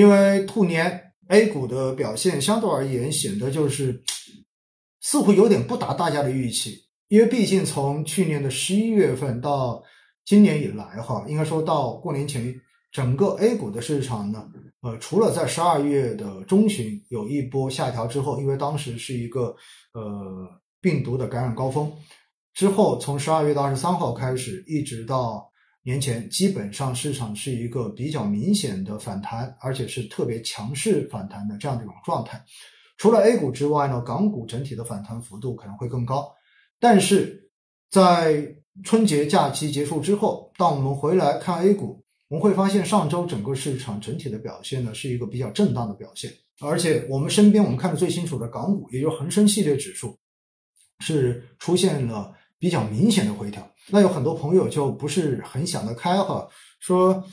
[0.00, 4.02] 因为兔年 A 股的表现相对而言显得就是
[5.02, 9.82] 似乎有点不达大家的预期，因为毕竟从去年的十一月份到
[10.24, 12.58] 今年以来哈，应该说到过年前，
[12.90, 14.48] 整个 A 股的市场呢，
[14.80, 19.54] 呃，除了在十二月的中旬有一波下调之后，因为当时是一个
[19.92, 20.48] 呃
[20.80, 21.92] 病毒的感染高峰，
[22.54, 25.49] 之后从十二月到二十三号开始，一直到。
[25.82, 32.44] 年前基本上市场是一个比较明显的反弹，而且是特别强势反弹的这样的一种状态。
[32.98, 36.30] 除了 A 股之外呢，港股整体的反弹幅度可能会更高。
[36.78, 37.50] 但是
[37.90, 46.30] 在春节假期结束之后，当我们回来看 A 股，我们会发现上周整个市场整体的表现呢是一个比较震荡的表现。
[46.60, 50.18] 而且我们身边我们看的最清楚的港股，也就是恒生系列指数，
[50.98, 52.36] 是出现了。
[52.60, 56.46] 比较明显的回调，那有很多朋友就不是很想得开哈，
[56.78, 57.24] 说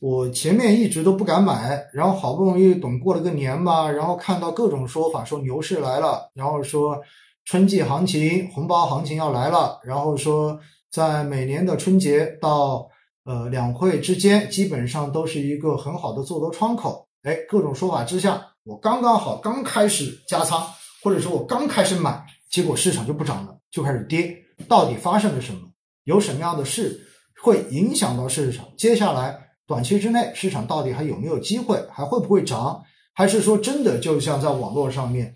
[0.00, 6.98] 我前面一直都不敢买，然后好不容易等过了个年吧，然后看到各种说法说牛市来了，然后说
[7.44, 10.58] 春季行情、红包行情要来了，然后说
[10.90, 12.88] 在每年的春节到
[13.24, 17.08] 呃两会之间，基本上都是一个很好的做多窗口。
[17.22, 20.64] 哎，各种说法之下，我刚刚好刚开始加仓，
[21.02, 24.36] 或者说我刚开始买，结果市场就不涨了，就开始跌。
[24.68, 25.60] 到底发生了什么？
[26.04, 27.06] 有什么样的事
[27.42, 28.66] 会影响到市场？
[28.76, 31.82] 接下来短期之内，市场到底还有没有机会？
[31.90, 32.82] 还会不会涨？
[33.12, 35.34] 还是说真的就像在网络上面，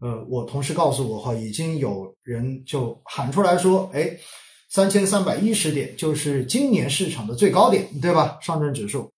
[0.00, 4.16] 呃，我同事告诉我哈，已经有人就喊出来说，哎，
[4.68, 8.38] 三千三百一十点就是今年市场的最高点，对吧？
[8.40, 9.12] 上证指数，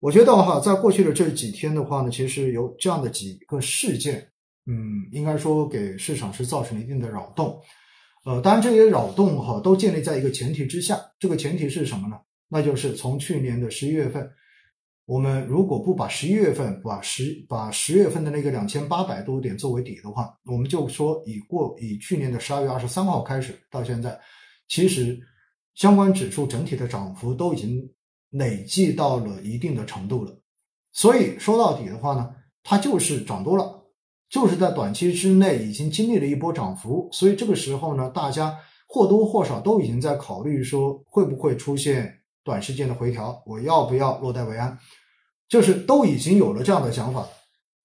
[0.00, 4.30] 我觉得哈，在过去的这几天的话呢，其实有这样的几个事件，
[4.70, 7.58] 嗯，应该说给市场是造成了一定的扰动。
[8.26, 12.18] 呃，当然这些扰动哈都建立在一个前提之下，这个前提是什么呢？
[12.48, 14.30] 那就是从去年的十一月份，
[15.06, 24.20] 我们如果不把十一月份把十把十月份的那个两千八百多点作为底的话，我们就说以过以去年的十二月二十三号开始到现在，
[24.68, 25.18] 其实
[25.74, 27.80] 相关指数整体的涨幅都已经
[28.30, 30.38] 累计到了一定的程度了，
[30.92, 33.77] 所以说到底的话呢，它就是涨多了。
[34.30, 44.78] 就是在短期之内已经经历了一波涨幅，所以这个时候呢，大家或多或少都已经在考虑说会不会出现短时间的回调，我要不要落袋为安？
[45.48, 47.26] 就是都已经有了这样的想法。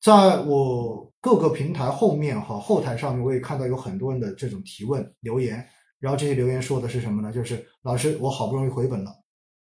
[0.02, 5.66] 在我各个平台后面哈后台上面，我也看到有很多人的这种提问留言，
[5.98, 7.32] 然后这些留言说的是什么呢？
[7.32, 9.16] 就是老师，我好不容易回本了，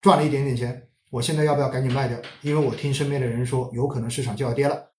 [0.02, 2.18] 赚了一点点钱，我现在要不要赶紧卖掉？
[2.42, 4.92] 因为我听身边的人说，有可能市场就要跌了。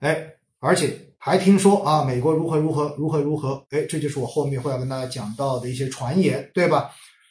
[0.00, 0.34] 哎。
[0.64, 6.88] 而且还听说啊，美国如何如何如何如何，哎，这就是我后面会要跟大家讲到的一些传言，对吧？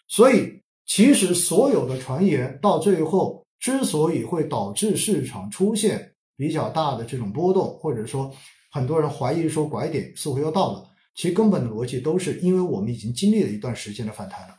[0.09, 8.29] 所以其实所有的传言到最后之所以会导致市场出现比较大的这种波动，或者说
[8.69, 14.55] 很多人怀疑说拐点似乎要到了，其根本的逻辑都是因为我们已经经历了一段时间的反弹了。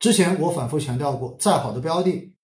[0.00, 2.34] 之前我反复强调过，再好的标的，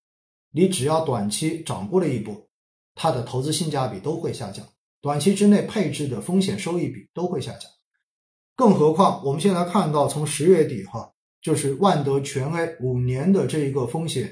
[0.53, 2.49] 你只要短期涨过了一波。
[2.95, 4.67] 它的投资性价比都会下降，
[5.01, 7.63] 短期之内配置的风险收益比都会下降。
[8.55, 11.11] 更何况我们现在看到，从十月底哈，
[11.41, 14.31] 就是万德全 A 五年的这一个风险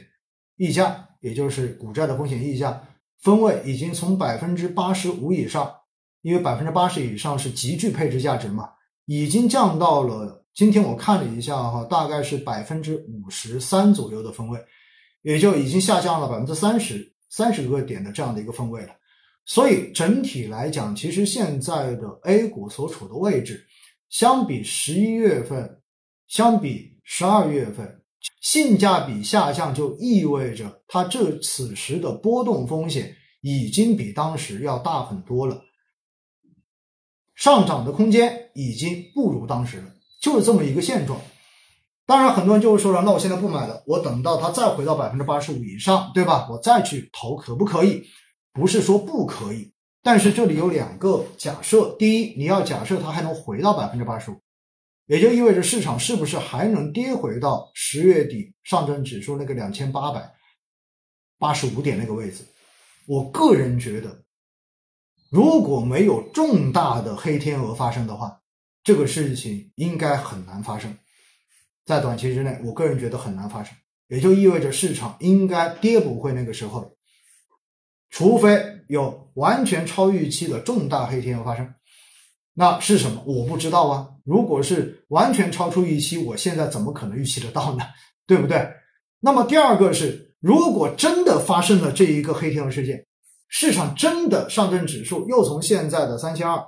[0.56, 2.86] 溢价，也就是股债的风险溢价
[3.22, 5.74] 分位，已经从百分之八十五以上，
[6.20, 8.68] 因为百分之八十以上是极具配置价值嘛，
[9.06, 14.60] 已经降到了今天我看了一下哈，大概是百分之五十三左右的分位，
[15.22, 17.14] 也就已经下降了百分之三十。
[17.30, 18.96] 三十个点的这样的一个分位了，
[19.46, 23.64] 所以整体来讲，其实现在的 A 股所处的位置，
[24.08, 25.80] 相比十一月份，
[26.26, 28.02] 相比十二月份，
[28.40, 35.62] 性价比下降，就意味着它这此时的波动风险已经比当时要大很多了，
[37.36, 41.20] 上涨的空间已经不如当时了，就是这么一个现状。
[42.10, 46.48] 当然，很多人就会说了，那我现在不买了，我等到它再回到百分之八十五以上，对吧？
[46.50, 48.02] 我再去投可不可以？
[48.52, 49.72] 不是说不可以，
[50.02, 54.40] 但是这里有两个假设：第一，你要假设它还能回到百分之八十五，
[55.06, 60.34] 也就意味着市场是不是还能跌回到十月底上证指数那个两千八百
[61.38, 62.44] 八十五点那个位置？
[63.06, 64.24] 我个人觉得，
[65.30, 68.40] 如果没有重大的黑天鹅发生的话，
[68.82, 70.92] 这个事情应该很难发生。
[71.90, 73.76] 在短期之内，我个人觉得很难发生，
[74.06, 76.96] 也就意味着市场应该跌不会那个时候，
[78.10, 81.74] 除非有完全超预期的重大黑天鹅发生。
[82.54, 83.20] 那是什么？
[83.26, 84.08] 我不知道啊。
[84.24, 87.84] 如果是完全超出预期，我现在怎么可能预期得到呢？
[88.24, 88.70] 对不对？
[89.18, 93.04] 那么第二个是，如果真的发生了这一个黑天鹅事件，
[93.48, 96.64] 市场真的上证指数又从现在的三千二、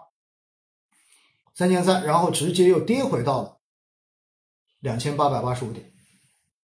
[1.54, 3.60] 三千三，然后直接又跌回到了
[4.82, 5.92] 两千八百八十五点，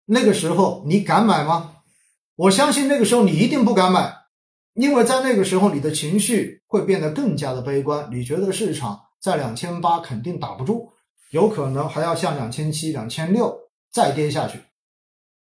[0.04, 1.76] 那个时候你敢买吗？
[2.34, 4.12] 我相信那个时候你一定不敢买，
[4.74, 10.90] 因为在那个时候你的情绪会变得更加的悲观，你觉得市场在两千八肯定打不住，
[11.30, 13.56] 有可能还要向两千七、两千六
[13.92, 14.58] 再跌下去。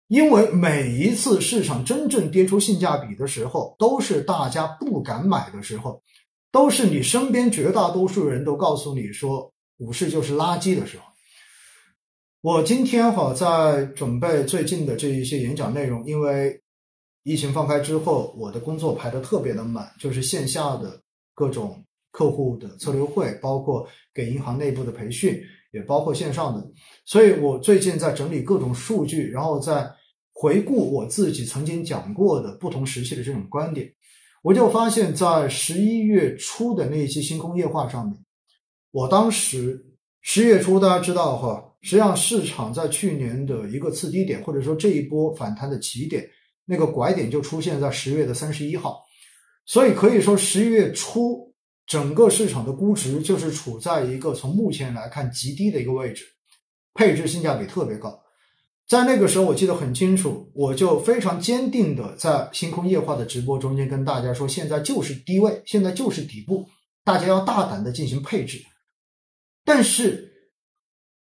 [0.08, 6.02] 因为每一次市场真正跌出性价比的时候，都是大家不敢买的时候，
[6.50, 11.13] 都是你身边绝大多数人都告诉你说股市就是垃圾的时候。
[12.44, 16.60] 我今天哈在准备最近的这一些演讲内容，因为
[17.22, 21.00] 疫情放开之后，我的工作排的特别的满，就是线下的
[21.32, 25.42] 各种客户的策略会，包括给银行内部的培训。
[25.72, 26.62] 也包括线上的，
[27.06, 29.90] 所以我最近在整理各种数据，然后在
[30.34, 33.90] 回顾我自己曾经讲过的不同时期的这种观点，
[34.42, 38.14] 我就发现，在十一月初的那一期星空夜话上面，
[38.92, 39.84] 我当时
[40.20, 46.28] 十月初大家知道哈，实际上市场在去年的一个次低点，或者说这一波反弹的起点，
[46.64, 49.00] 那个拐点就出现在十月的三十一号，
[49.66, 51.54] 所以可以说十一月初。
[51.86, 56.24] 整个市场的估值就是处在一个从目前来看极低的一个位置，
[56.94, 58.18] 配置性价比特别高。
[58.88, 66.66] 在那个时候，我记得很清楚，我就非常坚定的在星空夜话的直播中间跟大家说，现在就是低位，现在就是底部，
[67.04, 68.64] 大家要大胆的进行配置。
[69.62, 70.33] 但是，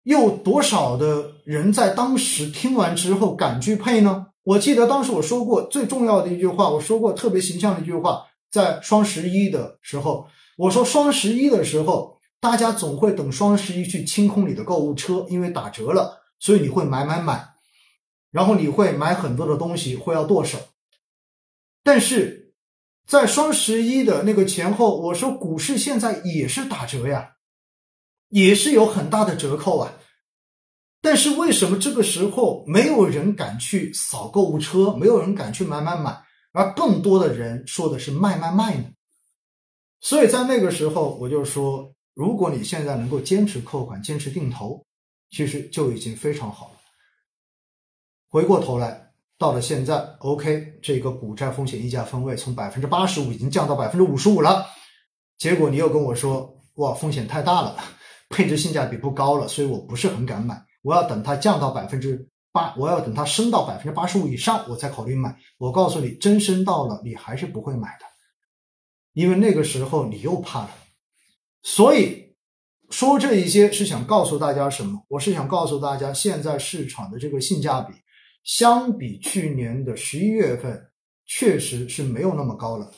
[0.08, 4.28] 又多少的人在当时听完之后敢去配呢？
[4.44, 10.26] 我记得当时我说过最重要的一句话，我说过特别形象的一句话，在双十一的时候。
[10.58, 17.46] 我说双十一的时候，大家总会等双十一去清空你的购物车，因为打折了，所以你会买买买，
[18.32, 20.58] 然后你会买很多的东西，会要剁手。
[21.84, 22.54] 但是
[23.06, 27.32] 在双十一的那个前后，我说股市现在也是打折呀，
[28.30, 29.94] 也是有很大的折扣啊。
[31.02, 36.22] 但是为什么这个时候没有人敢去扫购物车，没有人敢去买买买，
[36.52, 38.86] 而更多的人说的是卖卖卖呢？
[40.02, 44.86] 所以在那个时候，我就说，如果你现在能够坚持扣款、坚持定投，
[45.30, 46.74] 其实就已经非常好了。
[48.28, 54.66] 回过头来，到了现在，OK，这个股债风险溢价分位从百分之八十五已经降到百分之五十五了。
[55.38, 57.78] 结果你又跟我说，哇，风险太大了，
[58.30, 60.62] 配置性价比不高了，所以我不是很敢买。
[60.82, 65.36] 我要等它降到百分之八，我要等它升到百分之八十五以上，我再考虑买。
[65.58, 68.06] 我告诉你，真升到了，你还是不会买的。
[69.14, 70.70] 因为那个时候你又怕了，
[71.64, 72.36] 所以
[72.90, 75.04] 说这一些是想告诉大家什么？
[75.10, 77.94] 我是想告诉大家，现在市场的这个性价比，
[78.44, 80.90] 相比去年的十一月份，
[81.26, 82.92] 确实是没有那么高了，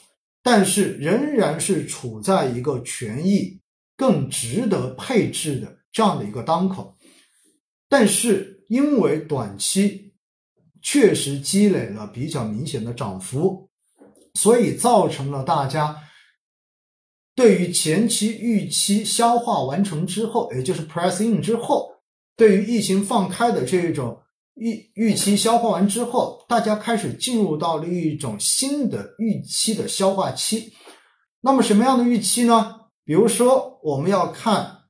[0.43, 3.58] 但是仍然是处在一个权益
[3.99, 6.95] 更值得配置的这样的一个当口。
[7.89, 10.13] 但是因为短期
[10.81, 13.69] 确实积累了比较明显的涨幅，
[14.35, 15.97] 所以造成了大家。
[17.35, 21.89] 对于前期预期消化完成之后，也就是 press in 之后，
[22.37, 24.21] 对于疫情放开的这一种
[24.55, 30.73] 预预期消化完之后，大家开始进入到了一种新的预期的消化期。
[31.41, 32.78] 那么什么样的预期呢？
[33.09, 34.81] 比如说，我们要看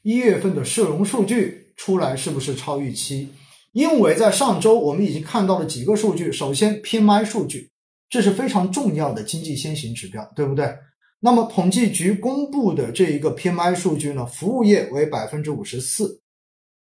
[0.00, 3.28] 一月份的社融数据出来是不是超预期？
[3.72, 7.70] 因为在上周我们已经看到了几个数据，首先 PMI 数据，
[8.08, 10.74] 这是非常重要的经济先行指标，对不对？
[11.20, 16.22] 那么统计局公布的这一个 PMI 数据呢，服务业为百分之五十四，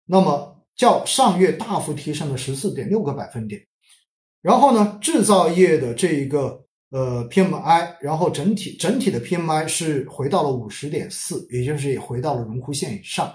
[0.04, 3.62] 那么较上月大幅提升了十四点六个百分点。
[4.42, 13.35] 然后呢，制造业的这一个呃 PMI，然后整体整体的 PMI 是回到了五十点四，也就是也回到了荣枯线以上。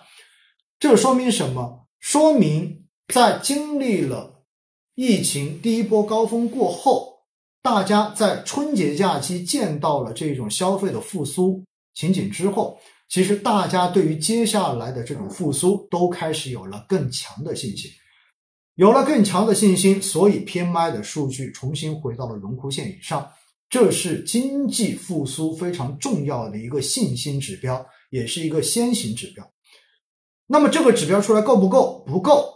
[0.79, 1.88] 这说明什么？
[2.00, 4.43] 说明在经历了
[4.96, 7.12] 疫情第一波高峰过后。
[7.63, 17.91] 大家在春节假期见到了这种消费的复苏情景之后，其实大家对于接下来的这种复苏都开始有了更强的信心，
[18.74, 23.29] 有了更强的信心，所以 PMI 的数据重新回到了荣枯线以上，
[23.72, 29.50] 这是经济复苏非常重要的一个信心指标，也是一个先行指标。
[30.46, 32.04] 那么这个指标出来够不够？
[32.06, 32.54] 不够。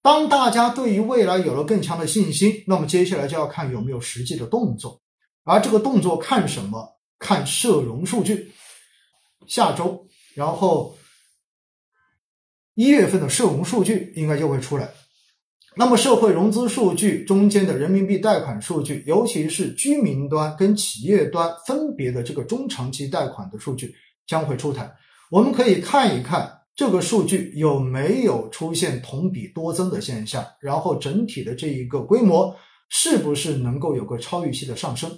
[0.00, 5.02] 当大家对于未来有了更强的信心，那么接下来就要看有没有实际的动作，
[5.42, 7.00] 而这个动作看什么？
[7.18, 8.52] 看社融数据。
[9.48, 10.96] 下周，然后
[12.74, 14.88] 一月份的社融数据应该就会出来。
[15.76, 23.92] 那么社会融资数据中间的人民币贷款数据，尤其是居民端跟企业端分别的这个中长期贷款的数据
[24.24, 24.88] 将会出台，
[25.32, 32.54] 我们可以看一看这个数据有没有出现同比多增的现象，然后整体的这一个规模
[32.88, 35.10] 是不是能够有个超预期的上升。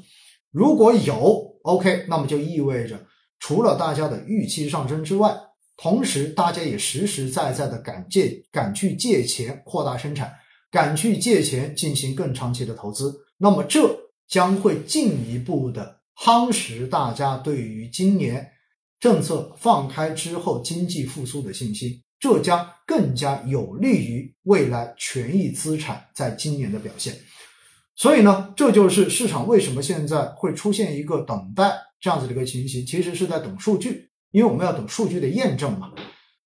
[0.51, 2.99] 如果有，OK，那么就意味着
[3.41, 5.37] 除了大家的预期上升之外，
[5.77, 10.33] 同时大家也实实在在的敢借敢去借钱扩大生产。
[10.71, 18.51] 敢去借钱进行更长期的投资，那么这将会进一步的夯实大家对于今年
[18.99, 27.15] 政策放开之后经济复苏的信心，这将更加有利于未来权益资产在今年的表现。
[27.95, 35.93] 所以呢，这就是市场为什么现在会出现一个等待这样子的一个情形，其实是在等数据，因为我们要等数据的验证嘛。